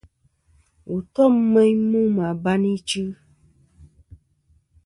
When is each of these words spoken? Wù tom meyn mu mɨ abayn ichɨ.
Wù 0.87 0.95
tom 1.13 1.33
meyn 1.53 1.77
mu 1.89 1.99
mɨ 2.15 2.21
abayn 2.31 2.63
ichɨ. 2.75 3.03